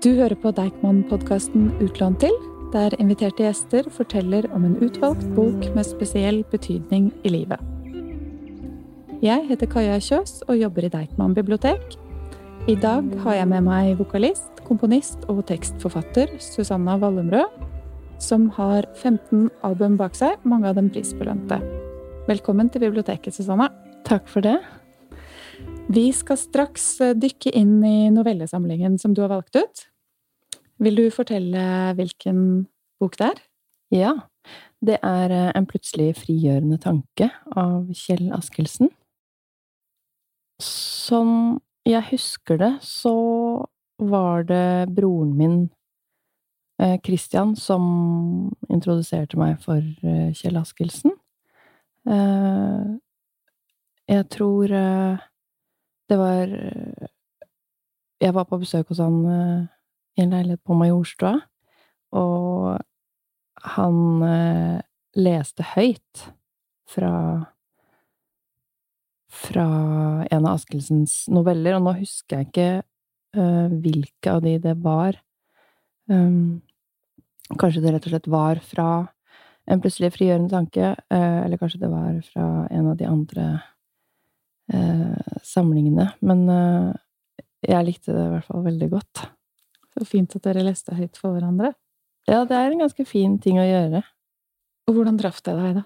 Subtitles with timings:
[0.00, 2.32] Du hører på Deichman-podkasten Utlån til,
[2.72, 7.60] der inviterte gjester forteller om en utvalgt bok med spesiell betydning i livet.
[9.20, 11.84] Jeg heter Kaja Kjøs og jobber i Deichman bibliotek.
[12.64, 17.60] I dag har jeg med meg vokalist, komponist og tekstforfatter Susanna Wallumrød,
[18.24, 21.60] som har 15 album bak seg, mange av dem prisbelønte.
[22.24, 23.68] Velkommen til biblioteket, Susanna.
[24.08, 24.56] Takk for det.
[25.92, 26.88] Vi skal straks
[27.20, 29.89] dykke inn i novellesamlingen som du har valgt ut.
[30.80, 31.62] Vil du fortelle
[31.98, 32.66] hvilken
[33.00, 33.40] bok det er?
[33.92, 34.12] Ja.
[34.80, 38.88] Det er eh, En plutselig frigjørende tanke av Kjell Askildsen.
[40.60, 43.12] Som jeg husker det, så
[44.00, 45.58] var det broren min,
[46.80, 51.12] eh, Christian, som introduserte meg for eh, Kjell Askildsen.
[54.10, 56.46] Jeg tror det var
[58.20, 59.68] Jeg var på besøk hos han
[60.22, 61.36] en leilighet på Majorstua,
[62.16, 62.78] og
[63.76, 63.96] han
[64.26, 64.76] eh,
[65.20, 66.28] leste høyt
[66.90, 67.14] fra
[69.30, 69.66] fra
[70.26, 72.70] en av Askildsens noveller, og nå husker jeg ikke
[73.38, 75.18] uh, hvilke av de det var.
[76.10, 76.60] Um,
[77.60, 78.90] kanskje det rett og slett var fra
[79.70, 83.44] En plutselig frigjørende tanke, uh, eller kanskje det var fra en av de andre
[84.72, 86.08] uh, samlingene.
[86.26, 86.40] Men
[87.62, 89.22] jeg likte det i hvert fall veldig godt.
[90.00, 91.74] Så fint at dere leste høyt for hverandre.
[92.24, 94.00] Ja, det er en ganske fin ting å gjøre.
[94.88, 95.82] Og hvordan traff det deg, da?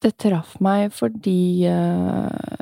[0.00, 2.56] Det traff meg fordi uh,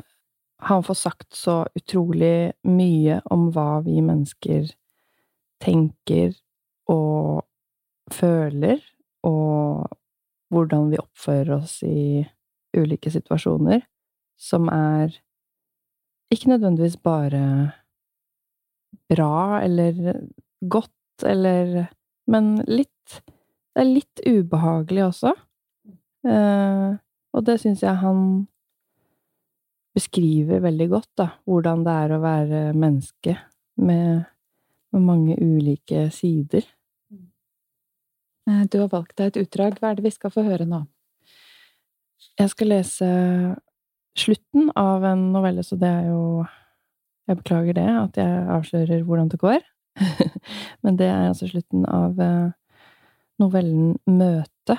[0.67, 4.67] han får sagt så utrolig mye om hva vi mennesker
[5.63, 6.33] tenker
[6.91, 7.45] og
[8.11, 8.81] føler,
[9.23, 9.87] og
[10.51, 12.25] hvordan vi oppfører oss i
[12.75, 13.85] ulike situasjoner,
[14.35, 15.15] som er
[16.33, 17.43] ikke nødvendigvis bare
[19.09, 20.21] bra eller
[20.61, 21.87] godt eller
[22.27, 23.21] Men litt
[23.73, 25.31] Det er litt ubehagelig også.
[26.27, 26.95] Eh,
[27.37, 28.47] og det syns jeg han
[29.95, 31.27] beskriver veldig godt, da.
[31.45, 33.35] Hvordan det er å være menneske
[33.77, 34.25] med,
[34.91, 36.65] med mange ulike sider.
[38.49, 39.77] Eh, du har valgt deg et utdrag.
[39.77, 40.83] Hva er det vi skal få høre nå?
[42.37, 43.07] Jeg skal lese
[44.17, 46.21] slutten av en novelle, så det er jo
[47.27, 49.59] jeg beklager det, at jeg avslører hvordan det går.
[50.83, 52.51] Men det er altså slutten av eh,
[53.41, 54.77] novellen Møte.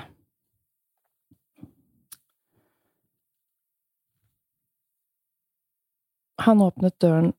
[6.47, 7.32] Han åpnet døren.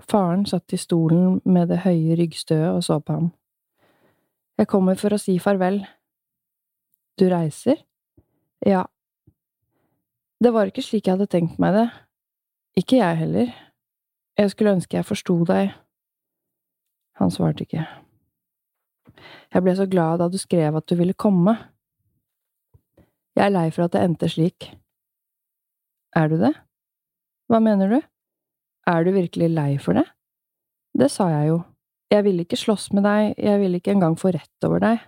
[0.00, 3.30] Faren satt i stolen med det høye ryggstøet og så på ham.
[4.58, 5.80] Jeg kommer for å si farvel.
[7.18, 7.80] Du reiser?
[8.64, 8.84] Ja.
[10.42, 11.86] Det var ikke slik jeg hadde tenkt meg det.
[12.78, 13.52] Ikke jeg heller.
[14.38, 15.74] Jeg skulle ønske jeg forsto deg.
[17.20, 17.84] Han svarte ikke.
[19.54, 21.54] Jeg ble så glad da du skrev at du ville komme.
[23.34, 24.72] Jeg er lei for at det endte slik.
[26.14, 26.52] Er du det?
[27.50, 28.00] Hva mener du?
[28.90, 30.06] Er du virkelig lei for det?
[30.94, 31.60] Det sa jeg jo.
[32.10, 35.00] Jeg ville ikke slåss med deg, jeg ville ikke engang få rett over deg.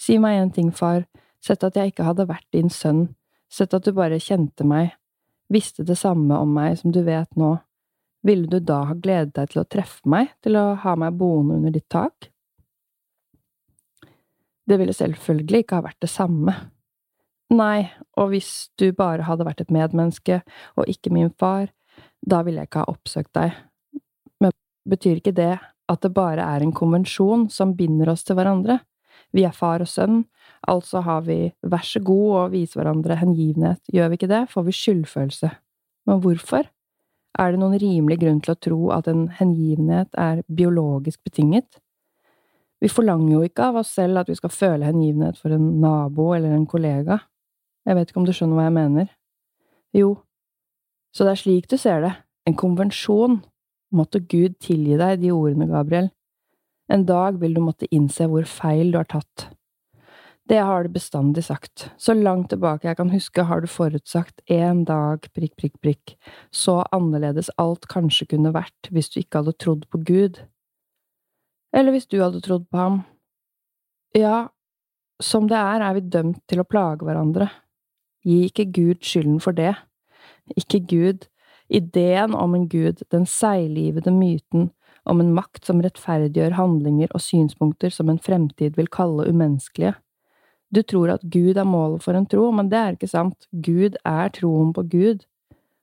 [0.00, 1.04] Si meg en ting, far,
[1.44, 3.06] sett at jeg ikke hadde vært din sønn,
[3.52, 4.92] sett at du bare kjente meg,
[5.52, 7.54] visste det samme om meg som du vet nå,
[8.22, 11.58] ville du da ha gledet deg til å treffe meg, til å ha meg boende
[11.58, 12.28] under ditt tak?
[14.68, 16.54] Det ville selvfølgelig ikke ha vært det samme.
[17.52, 20.40] Nei, og hvis du bare hadde vært et medmenneske
[20.78, 21.68] og ikke min far,
[22.22, 23.58] da ville jeg ikke ha oppsøkt deg.
[24.40, 24.54] Men
[24.88, 25.56] betyr ikke det
[25.90, 28.78] at det bare er en konvensjon som binder oss til hverandre?
[29.32, 30.22] Vi er far og sønn,
[30.68, 34.66] altså har vi vær så god å vise hverandre hengivenhet, gjør vi ikke det, får
[34.68, 35.50] vi skyldfølelse.
[36.08, 36.68] Men hvorfor?
[37.40, 41.80] Er det noen rimelig grunn til å tro at en hengivenhet er biologisk betinget?
[42.82, 46.32] Vi forlanger jo ikke av oss selv at vi skal føle hengivenhet for en nabo
[46.36, 47.20] eller en kollega.
[47.86, 49.08] Jeg vet ikke om du skjønner hva jeg mener?
[49.96, 50.10] Jo,
[51.14, 52.12] så det er slik du ser det,
[52.48, 53.40] en konvensjon.
[53.92, 56.08] Måtte Gud tilgi deg de ordene, Gabriel.
[56.92, 59.50] En dag vil du måtte innse hvor feil du har tatt.
[60.48, 61.90] Det har du bestandig sagt.
[61.98, 66.16] Så langt tilbake jeg kan huske, har du forutsagt en dag, prikk, prikk, prikk,
[66.50, 70.42] så annerledes alt kanskje kunne vært hvis du ikke hadde trodd på Gud.
[71.72, 73.00] Eller hvis du hadde trodd på ham.
[74.18, 74.50] Ja,
[75.22, 77.48] som det er, er vi dømt til å plage hverandre.
[78.26, 79.76] Gi ikke Gud skylden for det.
[80.58, 81.28] Ikke Gud.
[81.72, 84.72] Ideen om en gud, den seiglivede myten
[85.08, 89.94] om en makt som rettferdiggjør handlinger og synspunkter som en fremtid vil kalle umenneskelige.
[90.72, 93.48] Du tror at Gud er målet for en tro, men det er ikke sant.
[93.52, 95.26] Gud er troen på Gud,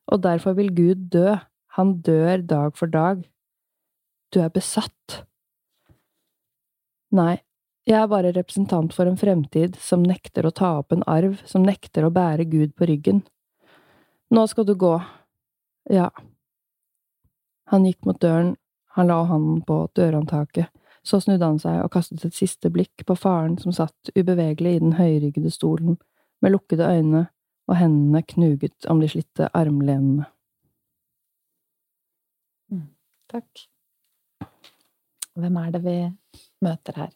[0.10, 1.36] og derfor vil Gud dø.
[1.78, 3.28] Han dør dag for dag.
[4.34, 5.24] du er besatt.
[7.18, 7.40] Nei,
[7.90, 11.66] jeg er bare representant for en fremtid som nekter å ta opp en arv, som
[11.66, 13.24] nekter å bære Gud på ryggen.
[14.30, 14.94] Nå skal du gå.
[15.90, 16.12] Ja.
[17.74, 18.54] Han gikk mot døren,
[18.94, 20.70] han la hånden på dørhåndtaket,
[21.04, 24.82] så snudde han seg og kastet et siste blikk på faren som satt ubevegelig i
[24.84, 25.98] den høyryggede stolen,
[26.42, 27.26] med lukkede øyne
[27.70, 30.26] og hendene knuget om de slitte armlenene.
[32.72, 32.88] Mm,
[33.30, 33.66] takk.
[35.40, 35.98] Hvem er det vi
[36.66, 37.12] møter her?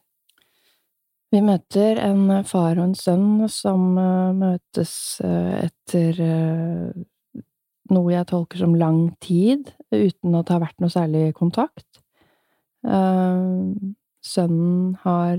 [1.34, 4.94] Vi møter en far og en sønn som uh, møtes
[5.24, 7.42] uh, etter uh,
[7.90, 12.03] noe jeg tolker som lang tid, uten at det har vært noe særlig kontakt.
[12.84, 15.38] Sønnen har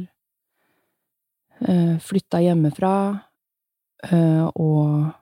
[1.61, 2.95] uh, flytta hjemmefra
[4.55, 5.13] og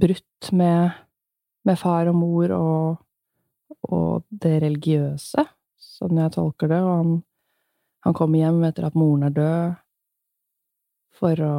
[0.00, 0.90] brutt med,
[1.66, 3.00] med, far og mor og,
[3.90, 5.44] og det religiøse,
[5.82, 7.10] sånn jeg tolker det, og han
[8.00, 9.80] han kommer hjem etter at moren er død,
[11.20, 11.56] for å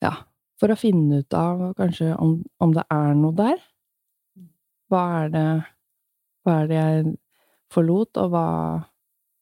[0.00, 0.14] Ja,
[0.56, 3.58] for å finne ut av kanskje om, om det er noe der.
[4.90, 5.46] Hva er det
[6.44, 7.16] Hva er det jeg
[7.70, 8.46] forlot, og hva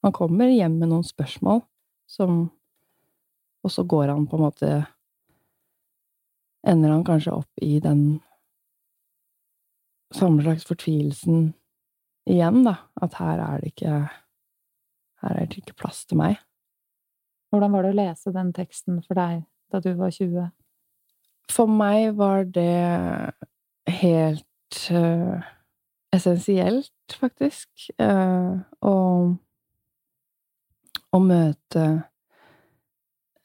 [0.04, 1.62] Han kommer hjem med noen spørsmål
[2.08, 2.44] som
[3.64, 4.72] Og så går han på en måte
[6.68, 8.18] Ender han kanskje opp i den
[10.12, 11.52] samme slags fortvilelsen
[12.28, 12.74] igjen, da.
[13.00, 13.94] At her er det ikke
[15.22, 16.36] Her er det ikke plass til meg.
[17.48, 20.50] Hvordan var det å lese den teksten for deg da du var 20?
[21.52, 23.32] For meg var det
[24.00, 24.47] helt
[24.92, 25.40] uh,
[26.14, 27.68] essensielt, faktisk,
[28.00, 28.94] uh, å,
[31.12, 31.84] å møte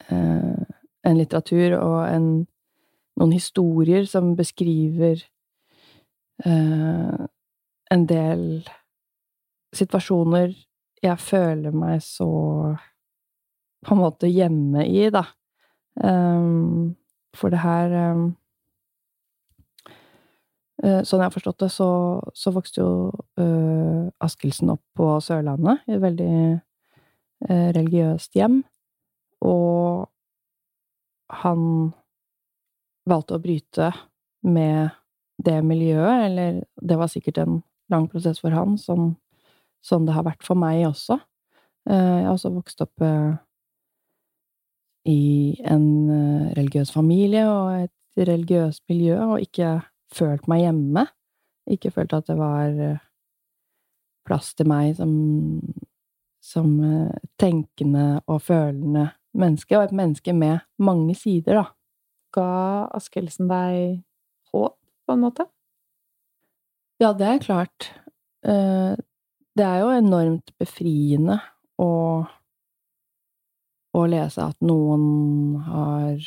[0.09, 0.63] uh,
[1.03, 2.27] en litteratur og en,
[3.19, 5.21] noen historier som beskriver
[6.43, 8.41] en del
[9.77, 10.55] situasjoner
[11.03, 12.27] jeg føler meg så
[13.83, 15.25] på en måte hjemme i, da.
[15.99, 16.95] Um,
[17.35, 18.23] for det her um,
[20.83, 21.87] Sånn jeg har forstått det, så,
[22.35, 22.87] så vokste jo
[23.39, 28.57] uh, Askildsen opp på Sørlandet, i et veldig uh, religiøst hjem.
[29.47, 30.09] Og
[31.43, 31.63] han
[33.07, 33.93] valgte å bryte
[34.43, 34.91] med
[35.43, 39.13] det miljøet, eller det var sikkert en lang prosess for han, som,
[39.83, 41.19] som det har vært for meg også.
[41.87, 43.39] Uh, jeg har også vokst opp uh,
[45.03, 49.81] i en eh, religiøs familie og et religiøst miljø, og ikke
[50.15, 51.07] følt meg hjemme.
[51.71, 52.77] Ikke følt at det var
[54.27, 55.13] plass til meg som,
[56.43, 56.69] som
[57.39, 61.65] tenkende og følende menneske, og et menneske med mange sider, da.
[62.33, 62.47] Ga
[62.97, 64.03] Askildsen deg
[64.53, 65.47] håp, på en måte?
[67.01, 67.89] Ja, det er klart.
[68.45, 68.93] Eh,
[69.57, 71.39] det er jo enormt befriende
[71.81, 71.91] å
[73.93, 76.23] å lese at noen har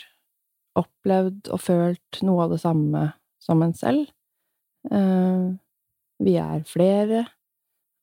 [0.78, 3.08] opplevd og følt noe av det samme
[3.46, 4.08] som en selv.
[4.90, 5.46] Eh,
[6.26, 7.24] vi er flere,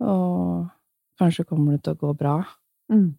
[0.04, 0.70] og
[1.20, 2.38] kanskje kommer det til å gå bra.
[2.94, 3.12] Mm.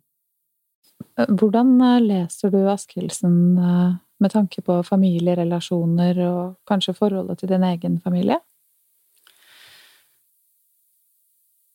[1.19, 8.01] Eh, hvordan leser du Askildsen med tanke på familierelasjoner og kanskje forholdet til din egen
[8.01, 8.39] familie?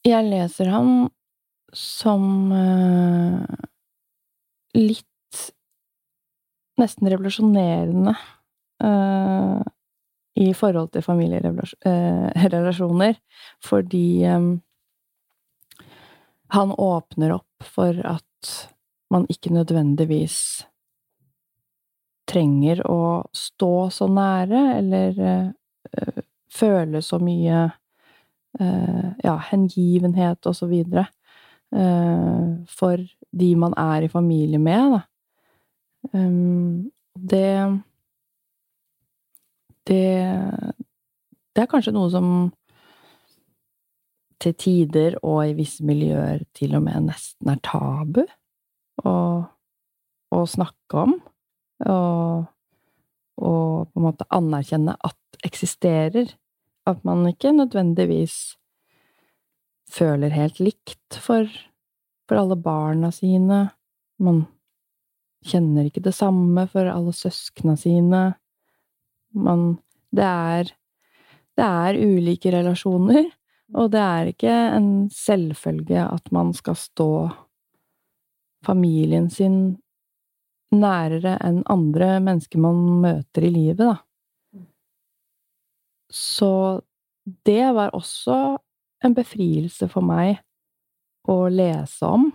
[0.08, 1.10] Jeg leser ham
[1.76, 2.24] som
[4.74, 5.06] litt
[6.80, 8.14] Nesten revolusjonerende
[10.36, 13.20] i forhold til familierelasjoner, uh,
[13.66, 14.62] fordi um,
[16.56, 18.70] han åpner opp for at
[19.10, 20.66] man ikke nødvendigvis
[22.30, 25.54] trenger å stå så nære, eller
[26.54, 27.72] føle så mye
[28.60, 31.06] Eh, ja, hengivenhet og så videre
[31.76, 35.02] eh, for de man er i familie med, da.
[37.30, 37.52] Det
[39.88, 40.76] Det
[41.56, 42.28] Det er kanskje noe som
[44.40, 48.22] til tider, og i visse miljøer, til og med nesten er tabu
[49.04, 49.16] å,
[50.32, 51.18] å snakke om.
[51.90, 52.46] Og,
[53.40, 56.32] og på en måte anerkjenne at eksisterer.
[56.88, 58.56] At man ikke nødvendigvis
[59.90, 61.50] føler helt likt for,
[62.30, 63.68] for alle barna sine.
[64.20, 64.46] Man
[65.46, 68.24] kjenner ikke det samme for alle søskna sine.
[69.34, 69.80] Man
[70.16, 70.72] Det er
[71.58, 73.26] Det er ulike relasjoner,
[73.76, 77.30] og det er ikke en selvfølge at man skal stå
[78.64, 79.58] familien sin
[80.72, 83.98] nærere enn andre mennesker man møter i livet, da.
[86.10, 86.82] Så
[87.46, 88.58] det var også
[89.04, 90.40] en befrielse for meg
[91.30, 92.30] å lese om.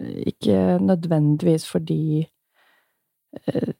[0.00, 3.72] Ikke nødvendigvis fordi eh,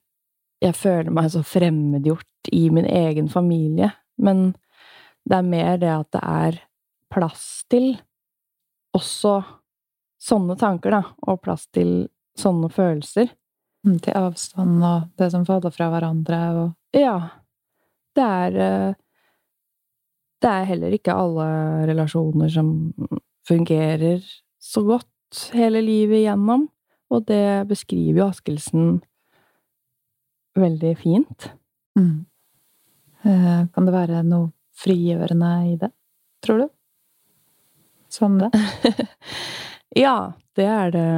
[0.63, 4.55] jeg føler meg så fremmedgjort i min egen familie, men
[5.27, 6.61] det er mer det at det er
[7.13, 7.95] plass til
[8.97, 9.41] også
[10.27, 12.07] sånne tanker, da, og plass til
[12.39, 13.29] sånne følelser.
[13.87, 17.19] Mm, til avstand og det som faller fra hverandre og Ja.
[18.17, 18.95] Det er eh,
[20.43, 21.47] Det er heller ikke alle
[21.89, 22.93] relasjoner som
[23.49, 24.21] fungerer
[24.61, 26.69] så godt hele livet igjennom,
[27.11, 29.01] og det beskriver jo Askelsen
[30.57, 31.51] veldig fint.
[31.99, 32.17] mm.
[33.27, 35.91] Eh, Kan det være noe frigjørende i det,
[36.45, 36.69] tror du?
[38.13, 38.51] Som det?
[39.97, 41.09] Ja, det er det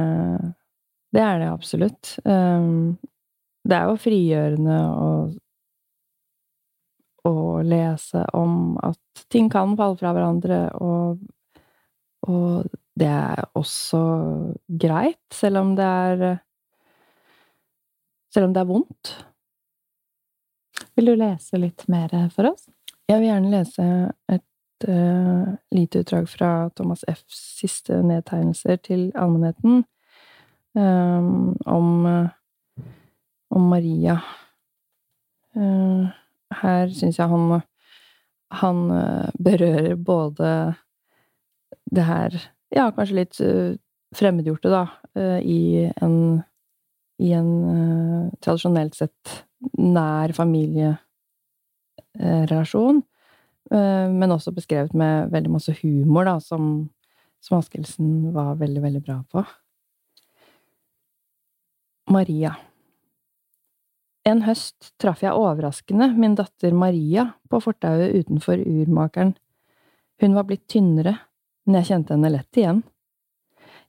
[1.11, 2.13] Det er det absolutt.
[2.23, 2.97] Um,
[3.67, 5.09] det er jo frigjørende å
[7.27, 11.19] å lese om at ting kan falle fra hverandre, og
[12.29, 12.67] og
[12.99, 13.99] det er også
[14.67, 16.39] greit, selv om det er
[18.29, 19.11] Selv om det er vondt.
[20.99, 22.65] Vil du lese litt mer for oss?
[23.07, 23.83] Jeg vil gjerne lese
[24.27, 29.85] et uh, lite utdrag fra Thomas F.s siste nedtegnelser til allmennheten
[30.75, 32.83] um, om, uh,
[33.55, 34.17] om Maria.
[35.55, 36.11] Uh,
[36.65, 37.61] her syns jeg han
[38.59, 38.79] han
[39.39, 40.53] berører både
[41.85, 42.39] det her
[42.75, 43.37] Ja, kanskje litt
[44.17, 44.87] fremmedgjorte, da,
[45.39, 46.15] i en
[47.21, 49.45] i en tradisjonelt sett
[49.79, 53.03] nær familierelasjon,
[53.69, 56.89] men også beskrevet med veldig masse humor, da, som,
[57.43, 59.39] som Askelsen var veldig, veldig bra på.
[62.09, 62.55] Maria.
[64.27, 69.35] En høst traff jeg overraskende min datter Maria på fortauet utenfor urmakeren.
[70.19, 71.15] Hun var blitt tynnere,
[71.65, 72.81] men jeg kjente henne lett igjen.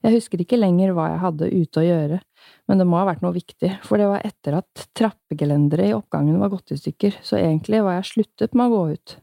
[0.01, 2.21] Jeg husker ikke lenger hva jeg hadde ute å gjøre,
[2.69, 6.39] men det må ha vært noe viktig, for det var etter at trappegelenderet i oppgangen
[6.41, 9.15] var gått i stykker, så egentlig var jeg sluttet med å gå ut.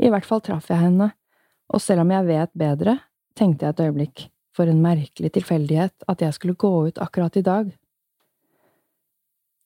[0.00, 1.10] I hvert fall traff jeg henne,
[1.70, 2.96] og selv om jeg vet bedre,
[3.38, 4.26] tenkte jeg et øyeblikk,
[4.56, 7.70] for en merkelig tilfeldighet at jeg skulle gå ut akkurat i dag.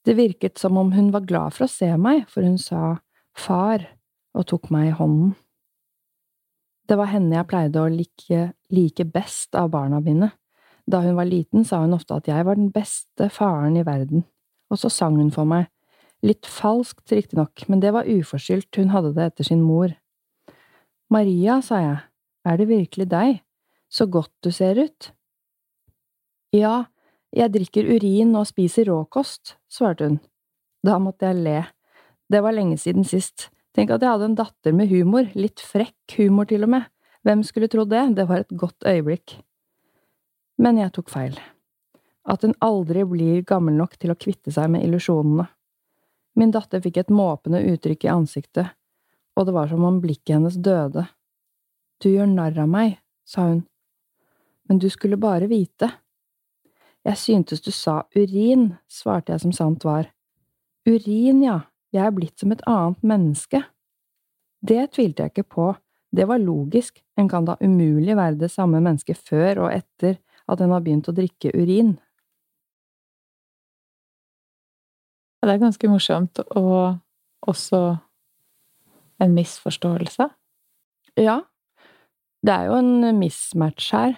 [0.04, 2.98] Det virket som om hun var glad for å se meg, for hun sa
[3.34, 3.86] far
[4.36, 5.32] og tok meg i hånden.
[6.84, 8.40] Det var henne jeg pleide å like,
[8.74, 10.28] like best av barna mine.
[10.90, 14.26] Da hun var liten, sa hun ofte at jeg var den beste faren i verden,
[14.70, 15.70] og så sang hun for meg,
[16.24, 19.92] litt falskt riktignok, men det var uforskyldt, hun hadde det etter sin mor.
[21.12, 21.98] Maria, sa jeg,
[22.44, 23.40] er det virkelig deg,
[23.92, 25.10] så godt du ser ut.
[26.54, 26.86] Ja,
[27.34, 30.20] jeg drikker urin og spiser råkost, svarte hun.
[30.84, 31.60] Da måtte jeg le.
[32.30, 33.48] Det var lenge siden sist.
[33.74, 36.86] Tenk at jeg hadde en datter med humor, litt frekk humor til og med.
[37.24, 39.38] Hvem skulle trodd det, det var et godt øyeblikk.
[40.58, 41.34] Men jeg tok feil.
[42.24, 45.48] At hun aldri blir gammel nok til å kvitte seg med illusjonene.
[46.38, 48.72] Min datter fikk et måpende uttrykk i ansiktet,
[49.38, 51.06] og det var som om blikket hennes døde.
[52.02, 52.96] Du gjør narr av meg,
[53.26, 53.62] sa hun,
[54.68, 55.90] men du skulle bare vite.
[57.04, 60.08] Jeg syntes du sa urin, svarte jeg som sant var.
[60.88, 61.60] Urin, ja,
[61.94, 63.60] jeg er blitt som et annet menneske.
[64.64, 65.70] Det tvilte jeg ikke på,
[66.14, 70.16] det var logisk, en kan da umulig være det samme mennesket før og etter
[70.50, 71.94] at den har begynt å drikke urin.
[75.44, 77.00] Det er ganske morsomt, og
[77.44, 77.80] også
[79.20, 80.28] en misforståelse.
[81.20, 81.40] Ja,
[82.44, 84.16] det er jo en mismatch her.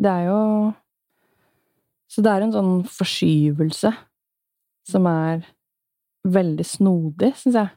[0.00, 0.42] Det er jo
[2.10, 3.92] Så det er en sånn forskyvelse
[4.90, 5.44] som er
[6.26, 7.70] veldig snodig, syns jeg.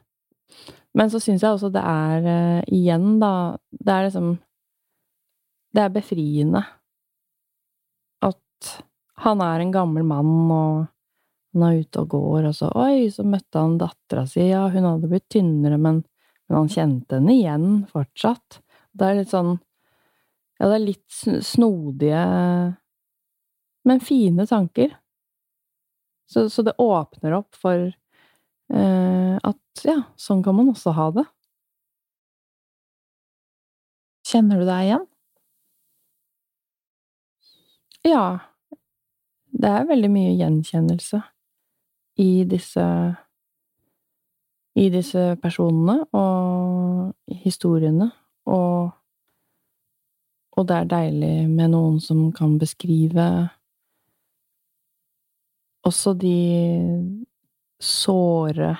[0.98, 4.32] Men så syns jeg også det er uh, igjen, da Det er liksom
[5.74, 6.64] Det er befriende
[9.24, 10.84] han er en gammel mann, og
[11.54, 14.88] han er ute og går, og så Oi, så møtte han dattera si, ja, hun
[14.88, 16.02] hadde blitt tynnere, men,
[16.48, 18.60] men han kjente henne igjen fortsatt.
[18.94, 19.56] Det er litt sånn
[20.60, 22.24] Ja, det er litt snodige,
[23.84, 24.94] men fine tanker.
[26.30, 27.90] Så, så det åpner opp for
[28.72, 31.24] Eh, at ja, sånn kan man også ha det.
[34.24, 35.04] Kjenner du deg igjen?
[38.04, 38.24] Ja.
[39.54, 41.20] Det er veldig mye gjenkjennelse
[42.22, 42.86] i disse
[44.74, 48.10] i disse personene og historiene,
[48.50, 48.90] og
[50.54, 53.24] og det er deilig med noen som kan beskrive
[55.84, 56.38] også de
[57.82, 58.70] såre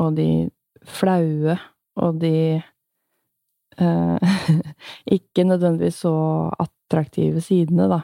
[0.00, 0.28] og de
[0.88, 1.58] flaue
[2.00, 2.62] og de
[3.78, 4.34] eh,
[5.18, 6.14] ikke nødvendigvis så
[6.64, 8.00] attraktive sidene, da,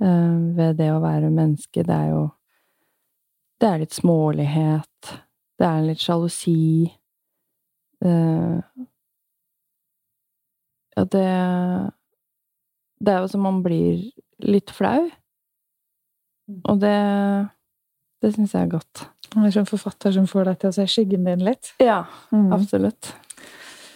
[0.00, 1.82] ved det å være menneske.
[1.84, 2.30] Det er jo
[3.60, 5.12] Det er litt smålighet.
[5.58, 6.90] Det er litt sjalusi.
[8.04, 8.60] Eh,
[10.96, 11.92] ja, det
[13.02, 14.02] Det er jo som man blir
[14.42, 15.08] litt flau.
[16.68, 16.96] Og det
[18.22, 19.06] Det syns jeg er godt.
[19.34, 21.72] Han er som forfatter som får deg til å se skyggen din litt.
[21.80, 22.52] Ja, Mm.
[22.52, 23.14] absolutt.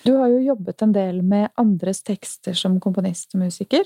[0.05, 3.85] Du har jo jobbet en del med andres tekster som komponist og musiker.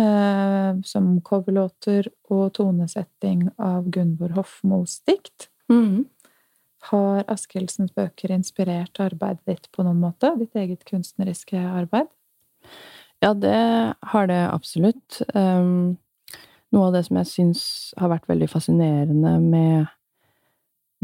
[0.00, 5.50] Eh, som coverlåter og tonesetting av Gunvor Hofmos dikt.
[5.68, 6.06] Mm.
[6.88, 10.32] Har Askildsens bøker inspirert arbeidet ditt på noen måte?
[10.40, 12.08] Ditt eget kunstneriske arbeid?
[13.20, 15.20] Ja, det har det absolutt.
[15.36, 15.98] Um,
[16.72, 17.62] noe av det som jeg syns
[18.00, 19.92] har vært veldig fascinerende med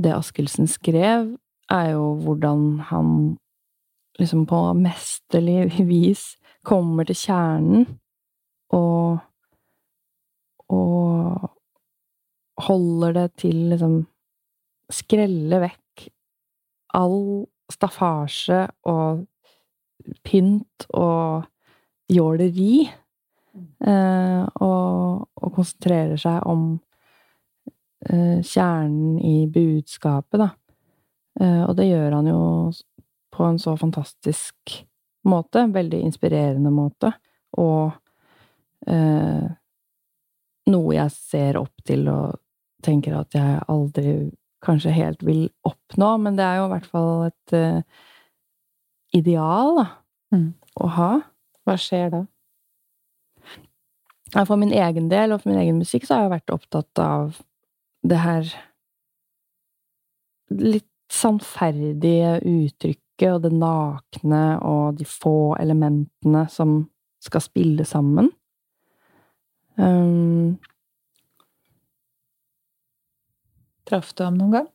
[0.00, 1.35] det Askildsen skrev,
[1.68, 3.14] er jo hvordan han
[4.18, 6.30] liksom på mesterlig vis
[6.66, 7.90] kommer til kjernen
[8.76, 9.25] og
[10.68, 11.48] og
[12.68, 14.00] holder det til liksom
[14.88, 16.06] Skrelle vekk
[16.96, 19.26] all staffasje og
[20.25, 21.44] pynt og
[22.08, 22.87] jåleri.
[23.84, 26.78] Eh, og, og konsentrerer seg om
[28.08, 30.48] eh, kjernen i budskapet, da.
[31.42, 32.42] Eh, og det gjør han jo
[33.34, 34.78] på en så fantastisk
[35.28, 35.66] måte.
[35.75, 37.12] Veldig inspirerende måte.
[37.60, 37.92] Og
[38.88, 39.47] eh,
[40.73, 42.38] noe jeg ser opp til og
[42.85, 44.16] tenker at jeg aldri
[44.64, 47.80] kanskje helt vil oppnå, men det er jo i hvert fall et eh,
[49.18, 49.88] ideal, da,
[50.28, 50.50] Mm.
[50.76, 51.12] å ha.
[51.64, 52.18] Hva skjer da?
[54.45, 57.38] For min egen del og for min egen musikk så har jeg vært opptatt av
[58.04, 58.50] det her
[60.52, 66.83] litt sannferdige uttrykket og det nakne og de få elementene som
[67.24, 68.29] skal spille sammen.
[69.79, 70.59] Um,
[73.88, 74.67] Traff du ham noen gang?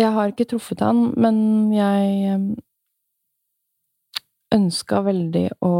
[0.00, 1.36] jeg har ikke truffet han, men
[1.74, 2.46] jeg um,
[4.54, 5.74] ønska veldig å,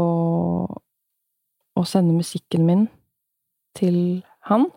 [1.75, 2.85] å sende musikken min
[3.77, 4.67] til han.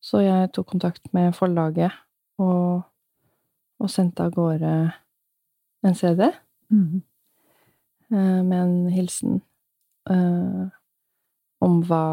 [0.00, 1.92] Så jeg tok kontakt med forlaget
[2.40, 2.86] og,
[3.80, 4.72] og sendte av gårde
[5.84, 6.30] en CD
[6.72, 7.02] mm.
[8.14, 9.42] eh, med en hilsen
[10.10, 10.62] eh,
[11.64, 12.06] om hva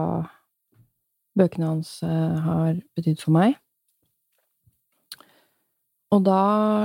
[1.38, 3.58] bøkene hans eh, har betydd for meg.
[6.16, 6.42] Og da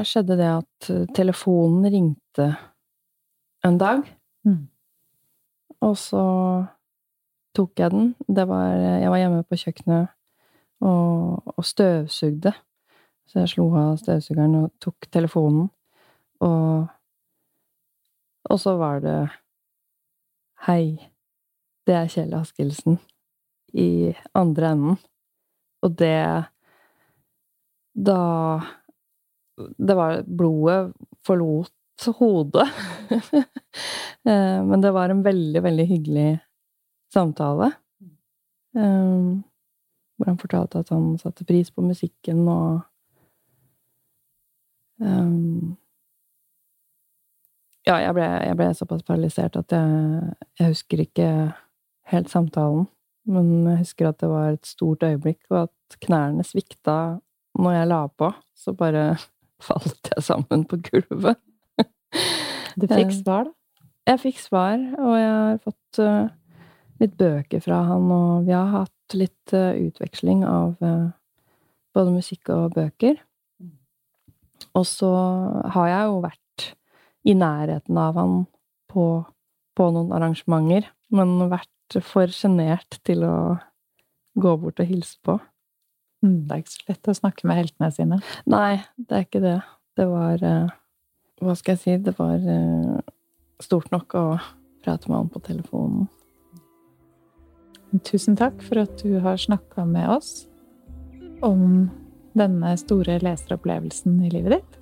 [0.06, 2.48] skjedde det at eh, telefonen ringte
[3.66, 4.02] en dag.
[4.46, 4.66] Mm.
[5.82, 6.24] Og så
[7.56, 8.12] tok jeg den.
[8.26, 10.10] Det var, jeg var hjemme på kjøkkenet
[10.82, 12.54] og, og støvsugde.
[13.30, 15.68] Så jeg slo av støvsugeren og tok telefonen.
[16.42, 16.88] Og,
[18.50, 19.18] og så var det
[20.62, 20.94] Hei,
[21.88, 23.00] det er Kjell Askildsen
[23.74, 25.00] i andre enden.
[25.82, 26.44] Og det
[28.06, 28.18] Da
[29.58, 30.92] Det var Blodet
[31.26, 32.68] forlot hodet.
[34.24, 36.38] Eh, Men det var en veldig, veldig hyggelig
[37.12, 37.72] samtale.
[38.70, 39.42] Um,
[40.14, 42.84] hvor han fortalte at han satte pris på musikken og
[45.02, 45.74] um,
[47.86, 51.28] Ja, jeg ble, jeg ble såpass paralysert at jeg, jeg husker ikke
[52.12, 52.86] helt samtalen.
[53.28, 56.96] Men jeg husker at det var et stort øyeblikk, og at knærne svikta
[57.58, 58.30] når jeg la på.
[58.58, 59.16] Så bare
[59.66, 61.40] falt jeg sammen på gulvet.
[62.72, 63.52] Du fikk Eh, svar, da?
[64.08, 66.30] Jeg fikk svar, og jeg har fått eh,
[67.02, 70.78] litt bøker fra han, og vi har hatt litt eh, utveksling av
[71.92, 73.20] både musikk og bøker.
[74.72, 75.10] Og så
[75.74, 76.41] har jeg jo vært
[77.24, 78.34] i nærheten av han
[78.92, 79.06] på,
[79.78, 83.36] på noen arrangementer, men vært for sjenert til å
[84.38, 85.38] gå bort og hilse på.
[86.22, 88.20] Mm, Det er ikke så lett å snakke med heltene sine.
[88.46, 89.58] Nei, det er ikke det.
[89.98, 90.72] Det var eh,
[91.42, 91.96] Hva skal jeg si?
[92.06, 93.00] Det var eh,
[93.62, 94.26] stort nok å
[94.82, 96.06] prate med han på telefonen.
[98.08, 100.46] Tusen takk for at du har snakka med oss
[101.44, 101.90] om
[102.38, 104.80] denne store leseropplevelsen i livet ditt.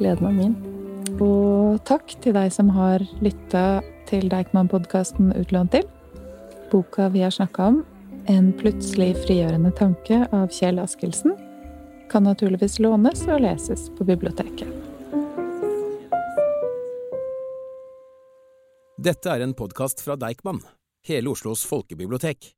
[0.00, 0.77] Gleden er min.
[1.18, 5.86] Og takk til deg som har lytta til Deichman-podkasten Utlånt til.
[6.70, 7.84] Boka vi har snakka om,
[8.28, 11.32] En plutselig frigjørende tanke av Kjell Askildsen,
[12.12, 14.68] kan naturligvis lånes og leses på biblioteket.
[19.00, 20.60] Dette er en podkast fra Deichman,
[21.08, 22.52] hele Oslos folkebibliotek.